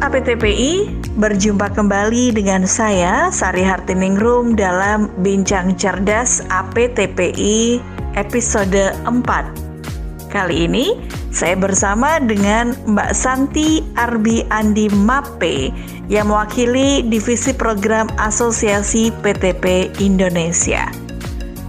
APTPI, 0.00 0.88
berjumpa 1.20 1.76
kembali 1.76 2.32
dengan 2.32 2.64
saya 2.64 3.28
Sari 3.28 3.60
Hartiningrum 3.60 4.56
dalam 4.56 5.12
Bincang 5.20 5.76
Cerdas 5.76 6.40
APTPI 6.48 7.84
episode 8.16 8.96
4. 9.04 10.32
Kali 10.32 10.64
ini 10.64 10.96
saya 11.28 11.52
bersama 11.52 12.16
dengan 12.16 12.72
Mbak 12.88 13.12
Santi 13.12 13.84
Arbi 14.00 14.40
Andi 14.48 14.88
Mape 14.88 15.68
yang 16.08 16.32
mewakili 16.32 17.04
Divisi 17.04 17.52
Program 17.52 18.08
Asosiasi 18.16 19.12
PTP 19.20 19.92
Indonesia. 20.00 21.09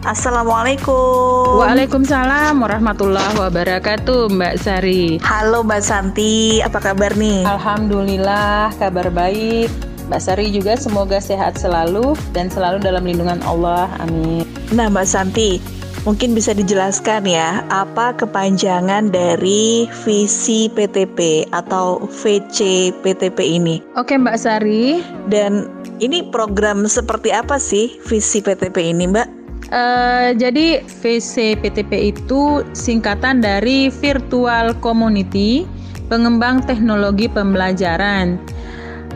Assalamualaikum. 0.02 1.62
Waalaikumsalam 1.62 2.58
warahmatullahi 2.58 3.38
wabarakatuh, 3.38 4.34
Mbak 4.34 4.56
Sari. 4.58 5.22
Halo 5.22 5.62
Mbak 5.62 5.82
Santi, 5.86 6.58
apa 6.58 6.82
kabar 6.82 7.14
nih? 7.14 7.46
Alhamdulillah, 7.46 8.74
kabar 8.82 9.14
baik. 9.14 9.70
Mbak 10.10 10.22
Sari 10.26 10.50
juga 10.50 10.74
semoga 10.74 11.22
sehat 11.22 11.62
selalu 11.62 12.18
dan 12.34 12.50
selalu 12.50 12.82
dalam 12.82 13.06
lindungan 13.06 13.46
Allah. 13.46 13.86
Amin. 14.02 14.42
Nah, 14.74 14.90
Mbak 14.90 15.06
Santi, 15.06 15.62
mungkin 16.02 16.34
bisa 16.34 16.58
dijelaskan 16.58 17.30
ya, 17.30 17.62
apa 17.70 18.18
kepanjangan 18.18 19.14
dari 19.14 19.86
visi 20.02 20.66
PTP 20.74 21.46
atau 21.54 22.10
VC 22.10 22.90
PTP 23.06 23.38
ini? 23.38 23.86
Oke, 23.94 24.18
Mbak 24.18 24.38
Sari. 24.42 25.06
Dan 25.30 25.70
ini 26.02 26.26
program 26.34 26.90
seperti 26.90 27.30
apa 27.30 27.62
sih 27.62 28.02
visi 28.10 28.42
PTP 28.42 28.82
ini, 28.82 29.06
Mbak? 29.06 29.41
Uh, 29.70 30.34
jadi 30.36 30.82
VCPTP 30.84 32.16
itu 32.18 32.66
singkatan 32.74 33.40
dari 33.40 33.88
Virtual 33.88 34.74
Community 34.82 35.64
Pengembang 36.10 36.66
Teknologi 36.66 37.30
Pembelajaran. 37.32 38.36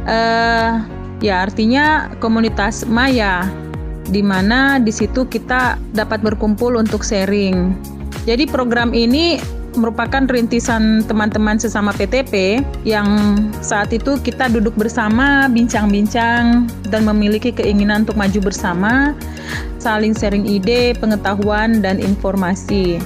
Uh, 0.06 0.80
ya 1.20 1.44
artinya 1.50 2.14
komunitas 2.22 2.86
maya, 2.88 3.44
di 4.08 4.22
mana 4.22 4.78
di 4.78 4.94
situ 4.94 5.26
kita 5.26 5.82
dapat 5.92 6.22
berkumpul 6.22 6.78
untuk 6.78 7.02
sharing. 7.02 7.74
Jadi 8.24 8.48
program 8.48 8.96
ini 8.96 9.42
merupakan 9.78 10.24
rintisan 10.28 11.04
teman-teman 11.06 11.60
sesama 11.60 11.92
PTP 11.94 12.64
yang 12.88 13.38
saat 13.60 13.92
itu 13.92 14.18
kita 14.20 14.50
duduk 14.50 14.74
bersama, 14.76 15.48
bincang-bincang, 15.52 16.68
dan 16.90 17.02
memiliki 17.06 17.52
keinginan 17.54 18.08
untuk 18.08 18.18
maju 18.18 18.40
bersama, 18.52 19.14
saling 19.78 20.16
sharing 20.16 20.48
ide, 20.48 20.96
pengetahuan, 20.98 21.84
dan 21.84 22.02
informasi. 22.02 22.98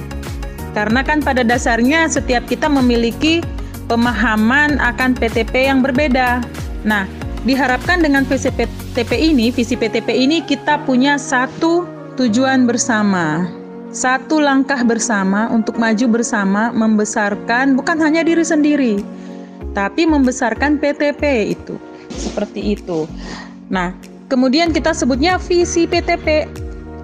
Karena 0.72 1.02
kan 1.02 1.20
pada 1.20 1.42
dasarnya 1.42 2.06
setiap 2.06 2.46
kita 2.46 2.70
memiliki 2.70 3.42
pemahaman 3.90 4.78
akan 4.78 5.18
PTP 5.18 5.66
yang 5.66 5.82
berbeda. 5.82 6.40
Nah, 6.86 7.04
diharapkan 7.42 8.00
dengan 8.00 8.22
visi 8.22 8.48
PTP 8.54 9.34
ini, 9.34 9.50
visi 9.50 9.74
PTP 9.74 10.14
ini 10.14 10.46
kita 10.46 10.80
punya 10.86 11.18
satu 11.18 11.84
tujuan 12.14 12.70
bersama 12.70 13.59
satu 13.90 14.38
langkah 14.38 14.80
bersama 14.86 15.50
untuk 15.50 15.74
maju 15.74 16.06
bersama 16.06 16.70
membesarkan 16.70 17.74
bukan 17.74 17.98
hanya 17.98 18.22
diri 18.22 18.46
sendiri, 18.46 19.02
tapi 19.74 20.06
membesarkan 20.06 20.78
PTP 20.78 21.54
itu. 21.58 21.74
Seperti 22.10 22.78
itu. 22.78 23.10
Nah, 23.70 23.94
kemudian 24.30 24.70
kita 24.70 24.94
sebutnya 24.94 25.38
visi 25.42 25.86
PTP 25.90 26.46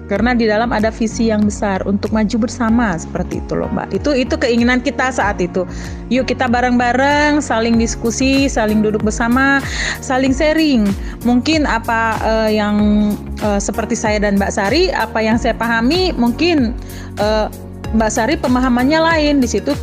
karena 0.07 0.31
di 0.31 0.47
dalam 0.47 0.71
ada 0.71 0.87
visi 0.87 1.27
yang 1.29 1.43
besar 1.43 1.83
untuk 1.83 2.15
maju 2.15 2.47
bersama 2.47 2.95
seperti 2.95 3.43
itu 3.43 3.53
loh 3.59 3.67
mbak. 3.71 3.91
Itu 3.91 4.15
itu 4.15 4.39
keinginan 4.39 4.79
kita 4.79 5.11
saat 5.11 5.37
itu. 5.43 5.67
Yuk 6.07 6.31
kita 6.31 6.47
bareng-bareng 6.47 7.43
saling 7.43 7.75
diskusi 7.75 8.47
saling 8.47 8.79
duduk 8.79 9.03
bersama 9.03 9.59
saling 9.99 10.31
sharing. 10.31 10.87
Mungkin 11.27 11.67
apa 11.67 12.17
uh, 12.23 12.49
yang 12.49 13.11
uh, 13.43 13.59
seperti 13.59 13.99
saya 13.99 14.23
dan 14.23 14.39
mbak 14.39 14.55
Sari 14.55 14.89
apa 14.95 15.19
yang 15.19 15.35
saya 15.35 15.53
pahami 15.53 16.15
mungkin 16.15 16.71
uh, 17.19 17.51
mbak 17.91 18.11
Sari 18.11 18.39
pemahamannya 18.39 18.99
lain. 19.03 19.35
Di 19.43 19.49
situ 19.51 19.75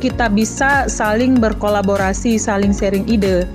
kita 0.00 0.28
bisa 0.28 0.88
saling 0.92 1.40
berkolaborasi 1.40 2.36
saling 2.36 2.76
sharing 2.76 3.08
ide. 3.08 3.48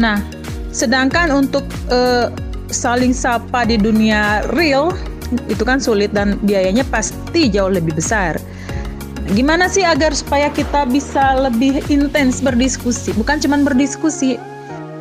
Nah 0.00 0.24
sedangkan 0.72 1.32
untuk 1.32 1.68
uh, 1.92 2.32
saling 2.72 3.14
sapa 3.14 3.62
di 3.68 3.78
dunia 3.78 4.42
real 4.56 4.90
itu 5.50 5.62
kan 5.66 5.82
sulit 5.82 6.14
dan 6.14 6.38
biayanya 6.46 6.86
pasti 6.88 7.50
jauh 7.50 7.70
lebih 7.70 7.96
besar. 7.98 8.38
Gimana 9.34 9.66
sih 9.66 9.82
agar 9.82 10.14
supaya 10.14 10.46
kita 10.54 10.86
bisa 10.86 11.34
lebih 11.42 11.82
intens 11.90 12.38
berdiskusi? 12.38 13.10
Bukan 13.18 13.42
cuma 13.42 13.58
berdiskusi, 13.58 14.38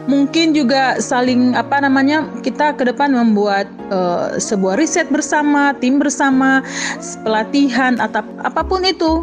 mungkin 0.10 0.58
juga 0.58 0.98
saling 0.98 1.54
apa 1.54 1.78
namanya 1.78 2.26
kita 2.42 2.74
ke 2.74 2.90
depan 2.90 3.14
membuat 3.14 3.70
uh, 3.94 4.34
sebuah 4.42 4.82
riset 4.82 5.06
bersama, 5.14 5.78
tim 5.78 6.02
bersama, 6.02 6.66
pelatihan 7.22 8.02
atau 8.02 8.26
apa 8.42 8.66
pun 8.66 8.82
itu. 8.82 9.22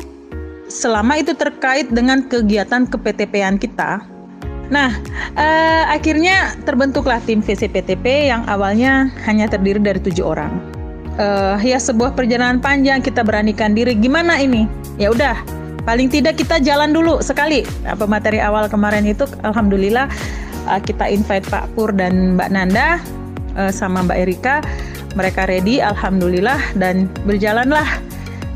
Selama 0.71 1.19
itu 1.19 1.35
terkait 1.35 1.91
dengan 1.91 2.23
kegiatan 2.31 2.87
keptp 2.87 3.35
kita. 3.59 4.07
Nah, 4.73 4.89
uh, 5.37 5.85
akhirnya 5.91 6.57
terbentuklah 6.65 7.21
tim 7.27 7.43
VCPTP 7.45 8.31
yang 8.31 8.47
awalnya 8.49 9.13
hanya 9.29 9.51
terdiri 9.51 9.83
dari 9.83 10.01
tujuh 10.01 10.25
orang 10.25 10.82
uh, 11.19 11.57
ya 11.61 11.77
sebuah 11.81 12.15
perjalanan 12.17 12.63
panjang 12.63 13.03
kita 13.03 13.25
beranikan 13.25 13.77
diri. 13.77 13.97
Gimana 13.97 14.39
ini? 14.39 14.69
Ya 14.97 15.11
udah 15.13 15.37
paling 15.83 16.13
tidak 16.13 16.39
kita 16.39 16.63
jalan 16.63 16.95
dulu 16.95 17.19
sekali. 17.21 17.67
Apa 17.89 18.07
materi 18.07 18.39
awal 18.39 18.71
kemarin 18.71 19.05
itu 19.09 19.27
alhamdulillah 19.43 20.07
uh, 20.69 20.81
kita 20.81 21.09
invite 21.09 21.45
Pak 21.49 21.73
Pur 21.75 21.91
dan 21.93 22.39
Mbak 22.39 22.51
Nanda 22.53 23.01
uh, 23.59 23.73
sama 23.73 24.07
Mbak 24.07 24.19
Erika. 24.19 24.57
Mereka 25.13 25.45
ready 25.51 25.85
alhamdulillah 25.85 26.61
dan 26.81 27.11
berjalanlah. 27.29 27.85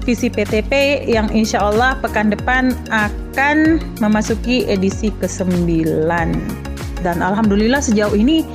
Visi 0.06 0.31
PTP 0.31 1.03
yang 1.11 1.27
insya 1.34 1.59
Allah 1.67 1.99
pekan 1.99 2.31
depan 2.31 2.71
akan 2.94 3.83
memasuki 3.99 4.62
edisi 4.71 5.11
ke-9 5.19 5.67
dan 7.03 7.19
alhamdulillah 7.21 7.83
sejauh 7.83 8.15
ini 8.15 8.47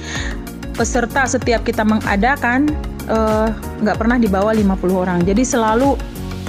peserta 0.74 1.28
setiap 1.28 1.62
kita 1.68 1.84
mengadakan 1.84 2.72
nggak 3.82 3.96
uh, 3.96 4.00
pernah 4.00 4.18
di 4.18 4.32
bawah 4.32 4.56
50 4.56 4.72
orang. 4.96 5.20
Jadi 5.28 5.44
selalu 5.44 6.00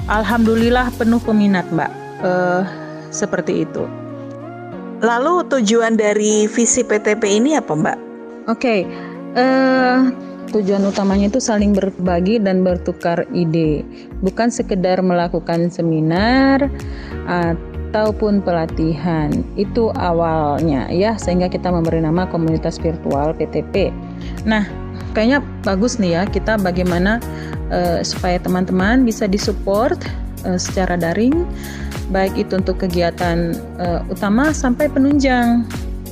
alhamdulillah 0.06 0.94
penuh 0.94 1.18
peminat, 1.22 1.66
Mbak. 1.74 1.90
Uh, 2.22 2.62
seperti 3.10 3.66
itu. 3.66 3.84
Lalu 5.02 5.42
tujuan 5.50 5.98
dari 5.98 6.46
visi 6.46 6.86
PTP 6.86 7.42
ini 7.42 7.58
apa, 7.58 7.74
Mbak? 7.74 7.98
Oke. 8.46 8.58
Okay. 8.58 8.80
Uh, 9.32 9.40
eh, 9.40 9.98
tujuan 10.52 10.84
utamanya 10.84 11.32
itu 11.32 11.40
saling 11.40 11.72
berbagi 11.72 12.36
dan 12.36 12.60
bertukar 12.60 13.24
ide, 13.32 13.80
bukan 14.20 14.52
sekedar 14.52 15.00
melakukan 15.00 15.72
seminar 15.72 16.68
ataupun 17.24 18.44
pelatihan. 18.44 19.32
Itu 19.56 19.88
awalnya 19.96 20.92
ya, 20.92 21.16
sehingga 21.16 21.48
kita 21.48 21.72
memberi 21.72 22.04
nama 22.04 22.28
komunitas 22.28 22.76
virtual 22.76 23.32
PTP. 23.32 23.88
Nah, 24.44 24.81
kayaknya 25.12 25.44
bagus 25.62 26.00
nih 26.00 26.18
ya 26.18 26.22
kita 26.26 26.58
bagaimana 26.58 27.20
uh, 27.68 28.00
supaya 28.00 28.40
teman-teman 28.40 29.04
bisa 29.06 29.28
disupport 29.28 29.96
uh, 30.48 30.58
secara 30.58 30.96
daring 30.98 31.46
baik 32.12 32.36
itu 32.36 32.60
untuk 32.60 32.80
kegiatan 32.82 33.56
uh, 33.80 34.04
utama 34.12 34.52
sampai 34.52 34.92
penunjang 34.92 35.64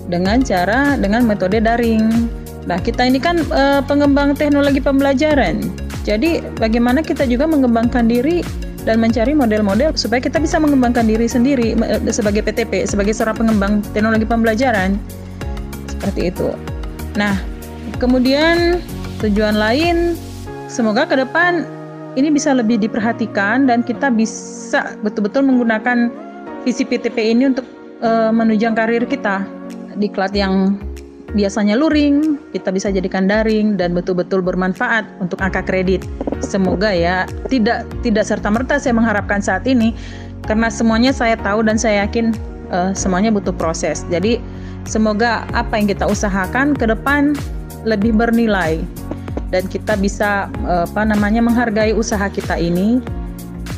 dengan 0.08 0.40
cara 0.42 0.96
dengan 0.96 1.28
metode 1.28 1.60
daring. 1.60 2.28
Nah, 2.64 2.80
kita 2.80 3.06
ini 3.06 3.20
kan 3.20 3.40
uh, 3.52 3.84
pengembang 3.84 4.36
teknologi 4.36 4.80
pembelajaran. 4.80 5.60
Jadi, 6.04 6.40
bagaimana 6.56 7.04
kita 7.04 7.28
juga 7.28 7.44
mengembangkan 7.44 8.08
diri 8.08 8.40
dan 8.88 8.96
mencari 8.96 9.36
model-model 9.36 9.92
supaya 9.96 10.24
kita 10.24 10.40
bisa 10.40 10.56
mengembangkan 10.56 11.04
diri 11.04 11.28
sendiri 11.28 11.76
sebagai 12.08 12.40
PTP, 12.40 12.88
sebagai 12.88 13.12
seorang 13.12 13.36
pengembang 13.36 13.84
teknologi 13.92 14.24
pembelajaran. 14.24 14.96
Seperti 15.88 16.32
itu. 16.32 16.48
Nah, 17.20 17.36
Kemudian 17.98 18.78
tujuan 19.24 19.56
lain 19.58 20.14
semoga 20.70 21.08
ke 21.08 21.18
depan 21.18 21.66
ini 22.18 22.30
bisa 22.30 22.54
lebih 22.54 22.78
diperhatikan 22.80 23.70
dan 23.70 23.86
kita 23.86 24.10
bisa 24.10 24.98
betul-betul 25.02 25.46
menggunakan 25.46 26.10
visi 26.66 26.82
PTP 26.82 27.34
ini 27.34 27.54
untuk 27.54 27.66
uh, 28.02 28.34
menunjang 28.34 28.74
karir 28.74 29.04
kita. 29.06 29.46
Diklat 29.98 30.34
yang 30.34 30.78
biasanya 31.34 31.78
luring, 31.78 32.38
kita 32.50 32.74
bisa 32.74 32.90
jadikan 32.90 33.30
daring 33.30 33.78
dan 33.78 33.94
betul-betul 33.94 34.42
bermanfaat 34.42 35.06
untuk 35.22 35.38
angka 35.38 35.62
kredit. 35.62 36.02
Semoga 36.42 36.90
ya, 36.90 37.28
tidak 37.46 37.86
tidak 38.02 38.26
serta-merta 38.26 38.82
saya 38.82 38.96
mengharapkan 38.96 39.38
saat 39.38 39.62
ini 39.70 39.94
karena 40.48 40.66
semuanya 40.72 41.14
saya 41.14 41.38
tahu 41.38 41.62
dan 41.62 41.78
saya 41.78 42.06
yakin 42.08 42.34
uh, 42.74 42.90
semuanya 42.90 43.30
butuh 43.30 43.54
proses. 43.54 44.02
Jadi 44.10 44.42
semoga 44.88 45.46
apa 45.54 45.78
yang 45.78 45.86
kita 45.86 46.08
usahakan 46.08 46.74
ke 46.74 46.90
depan 46.90 47.38
lebih 47.84 48.12
bernilai 48.16 48.80
dan 49.50 49.66
kita 49.66 49.98
bisa 49.98 50.46
apa 50.66 51.02
namanya 51.02 51.42
menghargai 51.42 51.90
usaha 51.90 52.30
kita 52.30 52.54
ini 52.54 53.02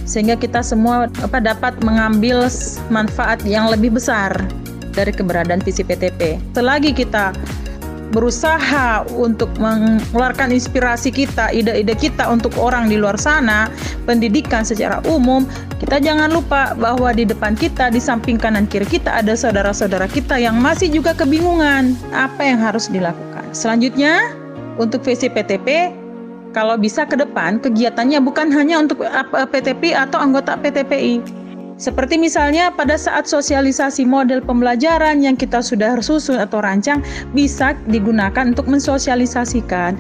sehingga 0.05 0.37
kita 0.37 0.61
semua 0.61 1.09
apa 1.25 1.39
dapat 1.41 1.79
mengambil 1.81 2.51
manfaat 2.93 3.41
yang 3.49 3.71
lebih 3.71 3.97
besar 3.97 4.37
dari 4.93 5.15
keberadaan 5.15 5.65
visi 5.65 5.81
PTP. 5.81 6.37
Selagi 6.53 6.93
kita 6.93 7.33
berusaha 8.13 9.09
untuk 9.17 9.49
mengeluarkan 9.57 10.53
inspirasi 10.53 11.09
kita, 11.09 11.49
ide-ide 11.49 11.97
kita 11.97 12.29
untuk 12.29 12.53
orang 12.61 12.93
di 12.93 13.01
luar 13.01 13.17
sana, 13.17 13.73
pendidikan 14.05 14.69
secara 14.69 15.01
umum, 15.09 15.49
kita 15.81 15.97
jangan 15.97 16.29
lupa 16.29 16.77
bahwa 16.77 17.09
di 17.17 17.25
depan 17.25 17.57
kita, 17.57 17.89
di 17.89 17.97
samping 17.97 18.37
kanan 18.37 18.69
kiri 18.69 18.85
kita 18.85 19.25
ada 19.25 19.33
saudara-saudara 19.33 20.13
kita 20.13 20.37
yang 20.37 20.61
masih 20.61 20.93
juga 20.93 21.17
kebingungan 21.17 21.97
apa 22.13 22.45
yang 22.45 22.61
harus 22.61 22.93
dilakukan. 22.93 23.32
Selanjutnya, 23.53 24.33
untuk 24.81 25.05
visi 25.05 25.29
PTP, 25.29 25.93
kalau 26.57 26.77
bisa 26.77 27.05
ke 27.09 27.17
depan 27.17 27.61
kegiatannya 27.61 28.21
bukan 28.21 28.53
hanya 28.53 28.81
untuk 28.81 29.05
PTP 29.53 29.97
atau 29.97 30.21
anggota 30.21 30.57
PTPI, 30.57 31.21
seperti 31.81 32.21
misalnya 32.21 32.73
pada 32.73 32.95
saat 32.95 33.25
sosialisasi 33.29 34.05
model 34.05 34.45
pembelajaran 34.45 35.25
yang 35.25 35.37
kita 35.37 35.65
sudah 35.65 36.01
susun 36.05 36.41
atau 36.41 36.61
rancang 36.61 37.01
bisa 37.33 37.73
digunakan 37.89 38.53
untuk 38.53 38.69
mensosialisasikan 38.69 39.97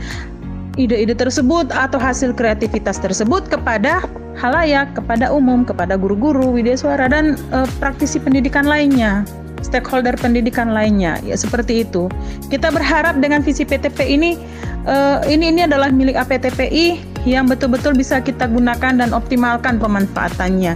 ide-ide 0.80 1.12
tersebut 1.12 1.68
atau 1.68 2.00
hasil 2.00 2.32
kreativitas 2.32 2.96
tersebut 2.96 3.44
kepada 3.48 4.00
halayak, 4.40 4.88
kepada 4.96 5.28
umum, 5.28 5.68
kepada 5.68 6.00
guru-guru, 6.00 6.48
widya 6.48 6.80
suara 6.80 7.12
dan 7.12 7.36
e, 7.52 7.68
praktisi 7.76 8.16
pendidikan 8.16 8.64
lainnya 8.64 9.28
stakeholder 9.62 10.14
pendidikan 10.18 10.74
lainnya 10.74 11.18
ya 11.24 11.38
seperti 11.38 11.86
itu 11.86 12.10
kita 12.52 12.68
berharap 12.68 13.18
dengan 13.22 13.40
visi 13.40 13.64
PTP 13.64 14.04
ini 14.04 14.36
uh, 14.84 15.22
ini 15.26 15.54
ini 15.54 15.64
adalah 15.64 15.88
milik 15.88 16.18
APTPI 16.18 17.00
yang 17.24 17.46
betul-betul 17.46 17.94
bisa 17.94 18.18
kita 18.18 18.50
gunakan 18.50 18.98
dan 18.98 19.10
optimalkan 19.14 19.78
pemanfaatannya 19.78 20.74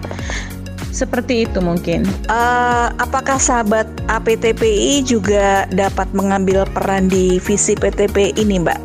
seperti 0.96 1.44
itu 1.44 1.60
mungkin. 1.60 2.08
Uh, 2.32 2.88
apakah 2.96 3.36
sahabat 3.36 3.84
APTPI 4.08 5.04
juga 5.04 5.68
dapat 5.68 6.08
mengambil 6.16 6.64
peran 6.72 7.12
di 7.12 7.36
visi 7.36 7.76
PTP 7.76 8.32
ini, 8.40 8.64
Mbak? 8.64 8.80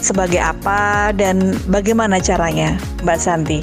Sebagai 0.00 0.40
apa 0.40 1.12
dan 1.12 1.52
bagaimana 1.68 2.16
caranya, 2.16 2.80
Mbak 3.04 3.18
Santi? 3.20 3.60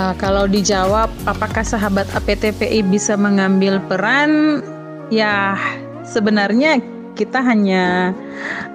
Uh, 0.00 0.16
kalau 0.16 0.48
dijawab, 0.48 1.12
apakah 1.28 1.60
sahabat 1.60 2.08
APTPI 2.16 2.80
bisa 2.88 3.12
mengambil 3.20 3.76
peran? 3.84 4.64
Ya, 5.12 5.60
sebenarnya 6.08 6.80
kita 7.12 7.44
hanya 7.44 8.16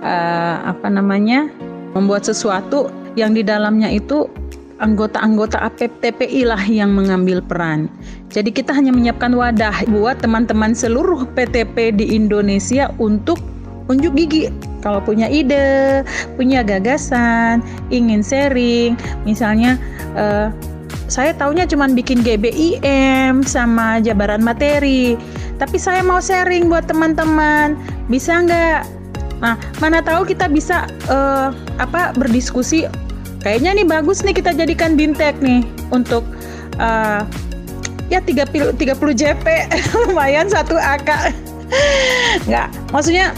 uh, 0.06 0.69
apa 0.69 0.86
namanya 0.86 1.50
membuat 1.98 2.30
sesuatu 2.30 2.94
yang 3.18 3.34
di 3.34 3.42
dalamnya 3.42 3.89
itu 3.89 4.30
anggota-anggota 4.78 5.57
APTPI 5.57 6.45
lah 6.45 6.62
yang 6.62 6.94
mengambil 6.94 7.42
peran. 7.42 7.89
Jadi 8.30 8.54
kita 8.54 8.69
hanya 8.69 8.94
menyiapkan 8.94 9.34
wadah 9.34 9.89
buat 9.89 10.22
teman-teman 10.22 10.78
seluruh 10.78 11.25
PTP 11.34 11.98
di 11.98 12.13
Indonesia 12.13 12.94
untuk 13.01 13.42
unjuk 13.89 14.13
gigi. 14.13 14.54
Kalau 14.86 15.01
punya 15.01 15.25
ide, 15.25 16.06
punya 16.38 16.62
gagasan, 16.62 17.66
ingin 17.89 18.22
sharing, 18.22 18.94
misalnya 19.25 19.81
uh, 20.13 20.54
saya 21.10 21.34
taunya 21.34 21.66
cuma 21.66 21.89
bikin 21.89 22.22
GBIM 22.22 23.42
sama 23.42 23.98
jabaran 24.04 24.45
materi, 24.45 25.18
tapi 25.57 25.81
saya 25.81 26.06
mau 26.06 26.21
sharing 26.21 26.69
buat 26.69 26.86
teman-teman, 26.86 27.77
bisa 28.09 28.45
nggak? 28.45 28.86
Nah, 29.42 29.57
mana 29.77 30.01
tahu 30.01 30.25
kita 30.25 30.50
bisa 30.50 30.89
uh, 31.09 31.54
apa 31.77 32.13
berdiskusi. 32.18 32.89
Kayaknya 33.42 33.81
nih 33.81 33.88
bagus 33.88 34.25
nih 34.25 34.33
kita 34.33 34.54
jadikan 34.54 34.98
bintek 34.98 35.38
nih 35.42 35.62
untuk 35.94 36.25
uh, 36.81 37.21
ya 38.09 38.19
30 38.24 38.75
30 38.75 38.98
JP 38.98 39.45
lumayan 40.09 40.50
satu 40.50 40.77
AK 40.77 41.09
nggak. 42.50 42.68
Maksudnya 42.94 43.33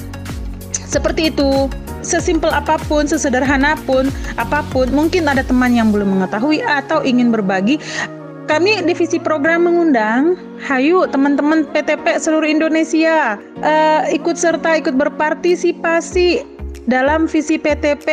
seperti 0.71 1.31
itu. 1.33 1.67
Sesimpel 1.99 2.47
apa 2.47 2.79
pun, 2.87 3.03
sesederhana 3.03 3.75
pun, 3.83 4.07
apa 4.39 4.63
pun, 4.71 4.87
mungkin 4.87 5.27
ada 5.27 5.43
teman 5.43 5.75
yang 5.75 5.91
belum 5.91 6.15
mengetahui 6.15 6.63
atau 6.63 7.03
ingin 7.03 7.27
berbagi. 7.27 7.75
Kami 8.49 8.81
divisi 8.81 9.21
program 9.21 9.69
mengundang, 9.69 10.33
hayu 10.57 11.05
teman-teman 11.05 11.69
PTP 11.69 12.17
seluruh 12.17 12.49
Indonesia 12.49 13.37
uh, 13.61 14.01
ikut 14.09 14.41
serta, 14.41 14.81
ikut 14.81 14.97
berpartisipasi 14.97 16.41
dalam 16.89 17.29
visi 17.29 17.61
PTP 17.61 18.09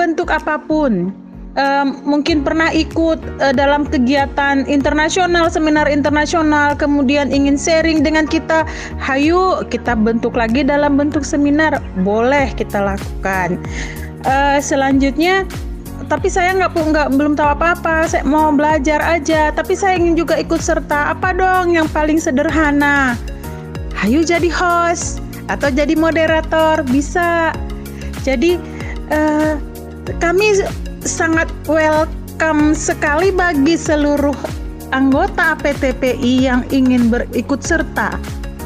bentuk 0.00 0.32
apa 0.32 0.56
pun. 0.64 1.12
Um, 1.60 2.00
mungkin 2.08 2.40
pernah 2.40 2.72
ikut 2.72 3.20
uh, 3.20 3.52
dalam 3.52 3.84
kegiatan 3.84 4.64
internasional, 4.64 5.52
seminar 5.52 5.92
internasional, 5.92 6.72
kemudian 6.72 7.28
ingin 7.28 7.60
sharing 7.60 8.00
dengan 8.00 8.24
kita, 8.24 8.64
hayu 8.96 9.60
kita 9.68 9.92
bentuk 9.92 10.40
lagi 10.40 10.64
dalam 10.64 10.96
bentuk 10.96 11.20
seminar, 11.20 11.84
boleh 12.00 12.48
kita 12.56 12.80
lakukan. 12.96 13.60
Uh, 14.24 14.56
selanjutnya, 14.56 15.44
tapi 16.10 16.26
saya 16.26 16.58
nggak 16.58 16.74
nggak 16.74 17.08
belum 17.14 17.38
tahu 17.38 17.54
apa-apa, 17.54 18.10
saya 18.10 18.26
mau 18.26 18.50
belajar 18.50 18.98
aja, 18.98 19.54
tapi 19.54 19.78
saya 19.78 19.94
ingin 19.94 20.18
juga 20.18 20.34
ikut 20.42 20.58
serta. 20.58 21.14
Apa 21.14 21.30
dong 21.30 21.78
yang 21.78 21.86
paling 21.94 22.18
sederhana? 22.18 23.14
Hayu 23.94 24.26
jadi 24.26 24.50
host 24.50 25.22
atau 25.46 25.70
jadi 25.70 25.94
moderator 25.94 26.82
bisa. 26.90 27.54
Jadi 28.26 28.58
uh, 29.14 29.54
kami 30.18 30.66
sangat 31.06 31.46
welcome 31.70 32.74
sekali 32.74 33.30
bagi 33.30 33.78
seluruh 33.78 34.34
anggota 34.90 35.54
PTPI 35.62 36.50
yang 36.50 36.66
ingin 36.74 37.06
berikut 37.06 37.62
serta 37.62 38.18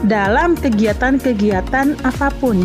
dalam 0.08 0.56
kegiatan-kegiatan 0.56 1.93
apa 2.08 2.29
pun 2.41 2.64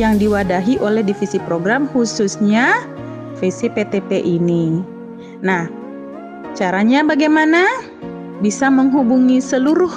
yang 0.00 0.16
diwadahi 0.16 0.80
oleh 0.80 1.04
divisi 1.04 1.36
program 1.44 1.86
khususnya 1.92 2.93
visi 3.44 3.68
PTP 3.68 4.24
ini. 4.24 4.80
Nah, 5.44 5.68
caranya 6.56 7.04
bagaimana? 7.04 7.68
Bisa 8.40 8.72
menghubungi 8.72 9.36
seluruh 9.44 9.92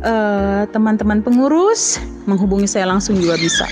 eh, 0.00 0.64
teman-teman 0.72 1.20
uh, 1.20 1.24
pengurus, 1.28 2.00
menghubungi 2.24 2.64
saya 2.64 2.88
langsung 2.88 3.20
juga 3.20 3.36
bisa 3.36 3.68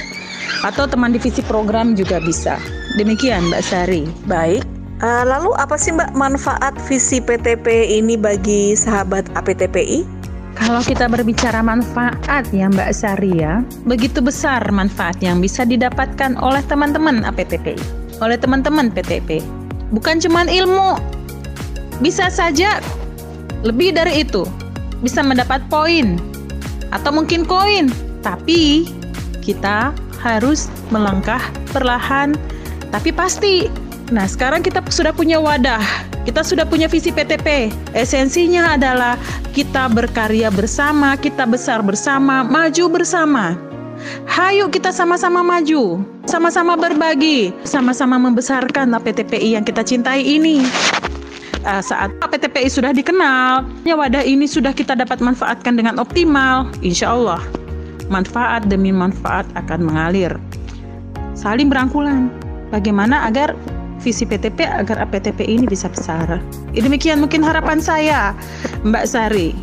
atau 0.65 0.85
teman 0.89 1.13
divisi 1.13 1.41
program 1.45 1.97
juga 1.97 2.21
bisa. 2.21 2.61
Demikian 3.01 3.49
Mbak 3.53 3.63
Sari. 3.65 4.05
Baik. 4.29 4.65
Uh, 5.05 5.25
lalu 5.27 5.53
apa 5.61 5.77
sih 5.77 5.93
Mbak 5.93 6.17
manfaat 6.17 6.73
visi 6.89 7.21
PTP 7.21 7.67
ini 8.01 8.17
bagi 8.17 8.73
sahabat 8.73 9.29
APTPI? 9.37 10.25
Kalau 10.55 10.81
kita 10.87 11.11
berbicara 11.11 11.61
manfaat 11.67 12.47
ya 12.55 12.71
Mbak 12.71 12.91
Sari 12.95 13.43
ya, 13.43 13.61
begitu 13.85 14.23
besar 14.23 14.63
manfaat 14.71 15.19
yang 15.19 15.43
bisa 15.43 15.67
didapatkan 15.67 16.39
oleh 16.39 16.63
teman-teman 16.71 17.27
APTPI, 17.27 18.04
oleh 18.23 18.39
teman-teman 18.39 18.93
PTP. 18.93 19.43
Bukan 19.95 20.19
cuma 20.23 20.47
ilmu, 20.47 20.99
bisa 22.03 22.31
saja 22.31 22.83
lebih 23.63 23.95
dari 23.95 24.27
itu, 24.27 24.45
bisa 25.01 25.23
mendapat 25.23 25.63
poin 25.71 26.19
atau 26.91 27.11
mungkin 27.11 27.47
koin, 27.47 27.91
tapi 28.21 28.87
kita 29.43 29.95
harus 30.23 30.73
melangkah 30.89 31.41
perlahan 31.75 32.33
tapi 32.95 33.11
pasti. 33.11 33.67
Nah, 34.13 34.29
sekarang 34.29 34.61
kita 34.63 34.85
sudah 34.93 35.11
punya 35.11 35.41
wadah, 35.41 35.81
kita 36.29 36.45
sudah 36.45 36.69
punya 36.69 36.87
visi 36.87 37.11
PTP. 37.11 37.73
Esensinya 37.97 38.77
adalah 38.77 39.19
kita 39.57 39.91
berkarya 39.91 40.53
bersama, 40.53 41.17
kita 41.19 41.49
besar 41.49 41.81
bersama, 41.81 42.45
maju 42.45 42.85
bersama. 43.01 43.74
Hayu 44.29 44.69
kita 44.73 44.91
sama-sama 44.91 45.41
maju, 45.41 46.03
sama-sama 46.27 46.75
berbagi, 46.75 47.55
sama-sama 47.65 48.19
membesarkan 48.19 48.95
PTPI 48.99 49.57
yang 49.57 49.65
kita 49.65 49.85
cintai 49.85 50.23
ini. 50.25 50.65
Uh, 51.65 51.81
saat 51.81 52.13
PTPI 52.21 52.69
sudah 52.69 52.93
dikenal, 52.93 53.65
ya 53.89 53.97
wadah 53.97 54.21
ini 54.21 54.45
sudah 54.45 54.77
kita 54.77 54.93
dapat 54.93 55.25
manfaatkan 55.25 55.81
dengan 55.81 55.97
optimal, 55.97 56.69
insya 56.85 57.17
Allah 57.17 57.41
manfaat 58.13 58.69
demi 58.69 58.93
manfaat 58.93 59.49
akan 59.57 59.89
mengalir. 59.89 60.33
Saling 61.37 61.73
berangkulan. 61.73 62.29
Bagaimana 62.73 63.31
agar 63.31 63.55
visi 64.03 64.27
PTP 64.27 64.67
agar 64.67 64.99
APTP 65.07 65.47
ini 65.47 65.65
bisa 65.65 65.87
besar. 65.87 66.43
Demikian 66.75 67.23
mungkin 67.23 67.41
harapan 67.41 67.79
saya, 67.79 68.35
Mbak 68.83 69.05
Sari. 69.07 69.55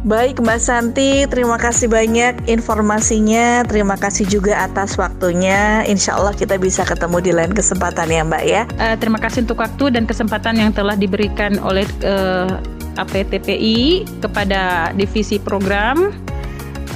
Baik 0.00 0.40
Mbak 0.40 0.60
Santi, 0.64 1.28
terima 1.28 1.60
kasih 1.60 1.84
banyak 1.84 2.48
informasinya, 2.48 3.60
terima 3.68 4.00
kasih 4.00 4.24
juga 4.24 4.64
atas 4.64 4.96
waktunya. 4.96 5.84
Insya 5.84 6.16
Allah 6.16 6.32
kita 6.32 6.56
bisa 6.56 6.88
ketemu 6.88 7.20
di 7.20 7.32
lain 7.36 7.52
kesempatan 7.52 8.08
ya 8.08 8.24
Mbak 8.24 8.44
ya. 8.48 8.64
Uh, 8.80 8.96
terima 8.96 9.20
kasih 9.20 9.44
untuk 9.44 9.60
waktu 9.60 9.92
dan 9.92 10.08
kesempatan 10.08 10.56
yang 10.56 10.72
telah 10.72 10.96
diberikan 10.96 11.60
oleh 11.60 11.84
uh, 12.00 12.48
eh, 12.48 12.96
APTPI 12.96 14.08
kepada 14.24 14.88
divisi 14.96 15.36
program 15.36 16.16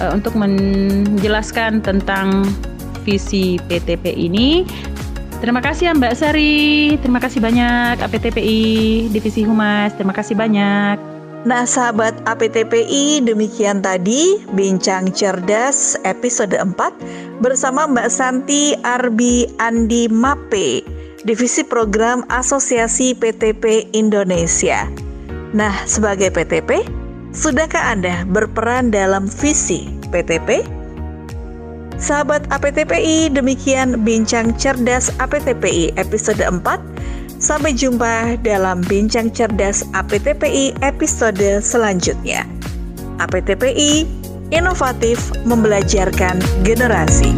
uh, 0.00 0.10
untuk 0.16 0.32
menjelaskan 0.40 1.84
tentang 1.84 2.48
visi 3.04 3.60
PTP 3.68 4.16
ini. 4.16 4.64
Terima 5.44 5.60
kasih 5.60 5.92
ya 5.92 5.92
Mbak 5.92 6.14
Sari, 6.16 6.96
terima 7.04 7.20
kasih 7.20 7.44
banyak 7.44 8.00
APTPI 8.00 9.12
Divisi 9.12 9.44
Humas, 9.44 9.92
terima 9.92 10.16
kasih 10.16 10.40
banyak. 10.40 11.13
Nah, 11.44 11.68
sahabat 11.68 12.24
APTPI, 12.24 13.20
demikian 13.20 13.84
tadi 13.84 14.40
Bincang 14.56 15.12
Cerdas 15.12 15.92
episode 16.00 16.56
4 16.56 16.72
bersama 17.44 17.84
Mbak 17.84 18.08
Santi 18.08 18.72
Arbi 18.80 19.44
Andi 19.60 20.08
Mape, 20.08 20.80
Divisi 21.28 21.60
Program 21.60 22.24
Asosiasi 22.32 23.12
PTP 23.12 23.92
Indonesia. 23.92 24.88
Nah, 25.52 25.84
sebagai 25.84 26.32
PTP, 26.32 26.80
sudahkah 27.36 27.92
Anda 27.92 28.24
berperan 28.24 28.88
dalam 28.88 29.28
visi 29.28 29.92
PTP? 30.08 30.64
Sahabat 32.00 32.48
APTPI, 32.48 33.28
demikian 33.36 34.00
Bincang 34.00 34.56
Cerdas 34.56 35.12
APTPI 35.20 35.92
episode 36.00 36.40
4 36.40 37.23
Sampai 37.44 37.76
jumpa 37.76 38.40
dalam 38.40 38.80
Bincang 38.88 39.28
Cerdas 39.28 39.84
APTPI 39.92 40.80
episode 40.80 41.60
selanjutnya. 41.60 42.48
APTPI, 43.20 44.08
inovatif 44.48 45.20
membelajarkan 45.44 46.40
generasi. 46.64 47.36